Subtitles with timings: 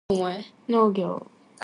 [0.67, 1.27] 農業